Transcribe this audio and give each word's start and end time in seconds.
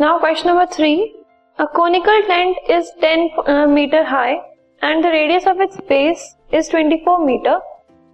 Now 0.00 0.18
question 0.18 0.46
number 0.46 0.64
three. 0.64 1.14
A 1.58 1.66
conical 1.68 2.22
tent 2.26 2.56
is 2.70 2.90
10 3.02 3.30
uh, 3.46 3.66
meter 3.66 4.02
high 4.02 4.40
and 4.80 5.04
the 5.04 5.08
radius 5.08 5.44
of 5.46 5.60
its 5.60 5.76
base 5.90 6.22
is 6.50 6.70
24 6.70 7.16
meter. 7.24 7.56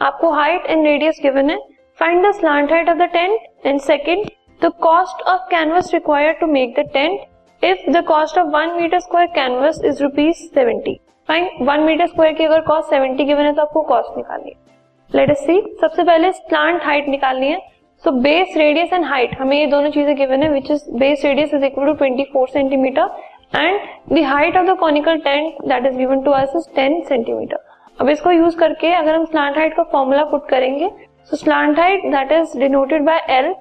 आपको 0.00 0.32
height 0.34 0.68
and 0.74 0.88
radius 0.88 1.20
given 1.26 1.48
है. 1.50 1.56
Find 2.02 2.22
the 2.26 2.34
slant 2.40 2.74
height 2.74 2.90
of 2.94 2.98
the 2.98 3.08
tent 3.14 3.48
and 3.64 3.80
second 3.80 4.28
the 4.60 4.70
cost 4.88 5.24
of 5.26 5.48
canvas 5.54 5.94
required 5.94 6.36
to 6.42 6.50
make 6.58 6.76
the 6.76 6.84
tent 6.98 7.24
if 7.62 7.88
the 7.96 8.02
cost 8.12 8.36
of 8.36 8.52
1 8.60 8.76
meter 8.76 9.00
square 9.00 9.32
canvas 9.40 9.82
is 9.92 10.04
rupees 10.06 10.44
70. 10.60 10.96
Fine 11.28 11.48
one 11.66 11.80
metre 11.86 12.06
square 12.06 12.32
की 12.34 12.44
अगर 12.44 12.60
cost 12.68 12.94
70 12.94 13.26
given 13.26 13.44
है 13.44 13.52
तो 13.54 13.62
आपको 13.62 13.82
cost 13.88 14.16
निकालनी 14.16 14.50
है 14.50 15.18
let 15.18 15.30
us 15.30 15.44
सी 15.46 15.60
सबसे 15.80 16.04
पहले 16.04 16.32
slant 16.32 16.82
height 16.84 17.08
निकालनी 17.08 17.48
है 17.48 17.58
so 18.04 18.10
base 18.20 18.56
radius 18.56 18.92
and 18.92 19.04
height 19.04 19.34
हमें 19.38 19.56
ये 19.56 19.66
दोनों 19.66 19.90
चीज़ें 19.90 20.14
गिवन 20.16 20.42
है 20.42 20.48
which 20.50 20.70
is 20.70 20.84
base 20.98 21.24
radius 21.24 21.50
is 21.54 21.64
equal 21.64 21.86
to 21.86 22.04
24 22.04 22.52
centimetre 22.52 23.10
and 23.54 23.80
the 24.12 24.22
height 24.26 24.56
of 24.56 24.66
the 24.66 24.76
conical 24.80 25.18
tent 25.20 25.60
that 25.64 25.86
is 25.86 25.96
given 25.96 26.22
to 26.22 26.30
us 26.32 26.52
is 26.56 26.68
10 26.78 27.04
centimetre 27.08 27.58
अब 27.98 28.08
इसको 28.08 28.30
यूज़ 28.30 28.56
करके 28.58 28.92
अगर 28.94 29.14
हम 29.14 29.24
स्लांट 29.26 29.58
हाइट 29.58 29.76
का 29.76 29.82
फॉर्मूला 29.92 30.24
पुट 30.24 30.48
करेंगे 30.48 30.90
so 31.30 31.36
slant 31.36 31.78
height 31.78 32.06
that 32.06 32.32
is 32.32 32.58
denoted 32.58 33.04
by 33.04 33.20
L 33.30 33.54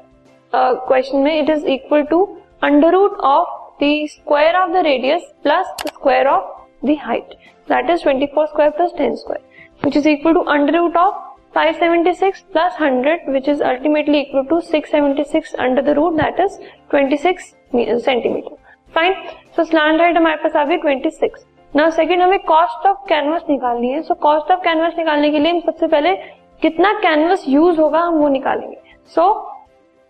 question 0.53 1.17
में 1.17 1.39
it 1.39 1.49
is 1.49 1.65
equal 1.69 2.03
to 2.05 2.23
under 2.63 2.91
root 2.91 3.19
of 3.27 3.83
the 3.83 3.93
square 4.09 4.55
of 4.55 4.71
the 4.71 4.85
radius 4.85 5.31
plus 5.43 5.75
the 5.77 5.89
square 5.89 6.27
of 6.27 6.85
the 6.85 6.97
height 7.01 7.35
that 7.67 7.89
is 7.89 8.07
24 8.07 8.47
square 8.47 8.71
plus 8.71 8.93
10 8.99 9.15
square 9.17 9.41
which 9.83 9.97
is 9.97 10.09
equal 10.09 10.33
to 10.33 10.39
under 10.51 10.75
root 10.75 10.97
of 10.97 11.28
576 11.53 12.43
plus 12.51 12.73
100 12.79 13.27
which 13.27 13.47
is 13.47 13.61
ultimately 13.61 14.21
equal 14.21 14.45
to 14.45 14.61
676 14.61 15.55
under 15.57 15.81
the 15.81 15.95
root 15.95 16.17
that 16.17 16.39
is 16.39 16.57
26 16.91 17.55
centimeter. 18.03 18.55
Fine. 18.93 19.15
So 19.55 19.63
slant 19.63 20.01
height 20.01 20.17
हमारे 20.17 20.37
पास 20.43 20.55
आ 20.55 20.65
गई 20.65 20.77
26. 20.77 21.45
Now 21.75 21.89
second 21.89 22.21
हमें 22.21 22.39
cost 22.45 22.85
of 22.89 22.97
canvas 23.11 23.49
निकालनी 23.49 23.89
है. 23.89 24.01
So 24.07 24.15
cost 24.27 24.51
of 24.55 24.63
canvas 24.67 24.97
निकालने 24.97 25.31
के 25.31 25.39
लिए 25.39 25.51
हम 25.51 25.59
सबसे 25.65 25.87
पहले 25.87 26.15
कितना 26.61 26.93
canvas 27.01 27.47
use 27.55 27.79
होगा 27.79 27.99
हम 28.07 28.17
वो 28.21 28.29
निकालेंगे. 28.37 28.77
So 29.15 29.27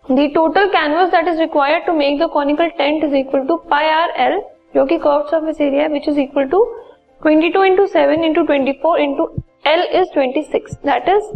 the 0.08 0.28
total 0.34 0.70
canvas 0.70 1.10
that 1.10 1.28
is 1.28 1.38
required 1.38 1.84
to 1.86 1.92
make 1.92 2.18
the 2.18 2.28
conical 2.28 2.70
tent 2.78 3.04
is 3.04 3.14
equal 3.14 3.46
to 3.46 3.58
pi 3.72 3.84
r 3.98 4.08
l 4.30 4.40
जो 4.76 4.86
कि 4.86 4.98
surface 5.30 5.60
area 5.60 5.82
है 5.82 5.88
which 5.90 6.08
is 6.08 6.18
equal 6.18 6.48
to 6.48 6.60
22 7.22 7.62
into 7.68 7.86
7 7.86 8.24
into 8.24 8.44
24 8.44 8.98
into 8.98 9.26
L 9.70 9.82
is 9.92 10.12
twenty 10.12 10.42
six 10.42 10.74
that 10.86 11.08
is 11.08 11.32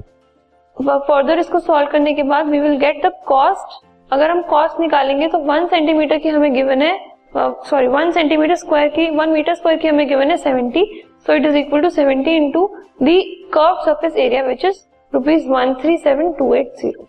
further 0.76 1.38
इसको 1.38 1.58
solve 1.60 1.88
करने 1.90 2.14
के 2.14 2.22
बाद 2.24 2.46
we 2.46 2.60
will 2.60 2.76
get 2.78 3.04
the 3.06 3.12
cost 3.26 3.82
अगर 4.10 4.30
हम 4.30 4.42
cost 4.48 4.80
निकालेंगे 4.80 5.28
तो 5.28 5.38
वन 5.44 5.66
सेंटीमीटर 5.66 6.18
की 6.18 6.28
हमें 6.28 6.52
गिवन 6.54 6.82
है 6.82 6.96
सॉरी 7.36 7.86
वन 7.88 8.10
सेंटीमीटर 8.10 8.54
स्क्वायर 8.56 8.88
की 8.88 9.08
वन 9.10 9.28
मीटर 9.28 9.54
स्क्वायर 9.54 9.78
की 9.78 9.88
हमें 9.88 10.06
गिवन 10.08 10.30
है 10.30 10.36
seventy 10.36 10.84
so 11.26 11.34
it 11.34 11.46
is 11.46 11.56
equal 11.56 11.82
to 11.82 11.90
seventy 11.90 12.36
into 12.36 12.66
the 13.02 13.20
curve 13.54 13.82
surface 13.84 14.16
area 14.16 14.42
which 14.42 14.64
is 14.64 14.84
rupees 15.12 15.48
one 15.48 15.74
three 15.74 15.96
seven 15.98 16.32
two 16.32 16.54
eight 16.54 16.72
zero 16.78 17.08